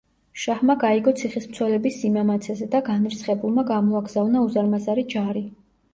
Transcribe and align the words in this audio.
შაჰმა 0.43 0.75
გაიგო 0.83 1.13
ციხის 1.19 1.45
მცველების 1.51 1.99
სიმამაცეზე 2.05 2.69
და 2.77 2.81
განრისხებულმა 2.89 3.67
გამოაგზავნა 3.71 4.43
უზარმაზარი 4.49 5.05
ჯარი. 5.15 5.45